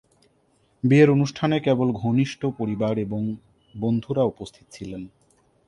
বিয়ের 0.83 1.09
অনুষ্ঠানে 1.09 1.57
কেবল 1.59 1.87
ঘনিষ্ঠ 1.93 2.45
পরিবার 2.57 2.93
এবং 2.97 3.21
বন্ধুরা 3.75 4.23
উপস্থিত 4.23 4.65
ছিলেন। 4.71 5.01